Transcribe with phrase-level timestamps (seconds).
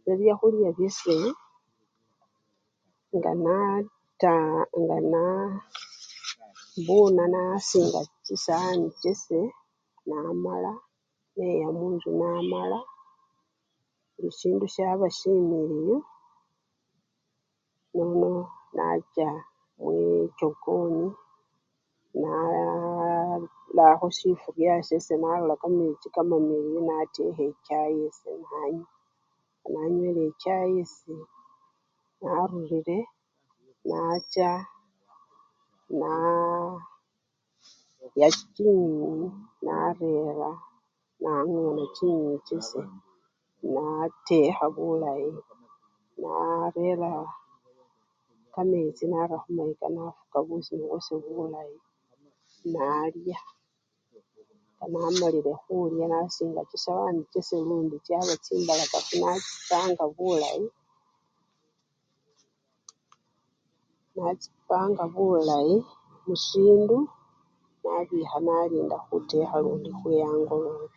[0.00, 1.16] Ese byakhulya byesi
[3.16, 4.36] nganata!
[4.84, 5.22] ngana!,
[6.76, 9.38] imbuna nasinga chipwakuli chase
[10.08, 10.72] namala
[11.36, 12.78] neya munjju namala
[14.14, 15.96] buli sindu syaba similiyu
[17.96, 18.32] nena!
[18.76, 19.28] nacha
[19.82, 21.06] mwichokoni
[22.20, 28.88] naaarakho sifurya syase, nalola kamechi kamamiliyu natekha echayi yase nanywa,
[29.68, 31.14] nga nanywele echayi yase
[32.22, 32.98] narurire
[33.90, 34.50] nacha
[36.00, 36.12] na
[38.10, 39.28] naaya chinyeni
[39.66, 40.50] narera
[41.22, 42.80] nangona chinyenyi chase
[43.74, 45.30] natekha bulayi,
[46.22, 47.12] narera
[48.54, 51.76] kamechi nara khumayika nafuka busuma bwase bulayi
[52.72, 53.38] nalya
[54.76, 60.64] nga namalile khulya nasinga chipwakuli chase lundi chaba chimbalakafu nachipanga bulayi,
[64.18, 65.76] nachipanga bulayi
[66.26, 66.98] musyindu
[67.82, 70.96] nabikha nalinda khutekha lundi khwe angolobe.